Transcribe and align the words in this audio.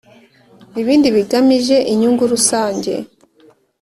ibindi 0.81 1.07
bigamije 1.15 1.77
inyungu 1.91 2.23
rusange. 2.33 2.93